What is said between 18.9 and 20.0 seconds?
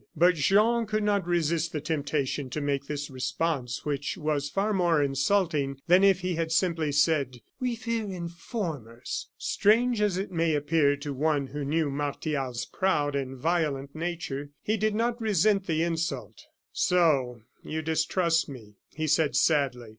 he said, sadly.